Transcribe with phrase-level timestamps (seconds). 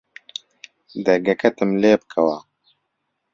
[1.05, 2.37] دەرگەکەتم لێ بکەوە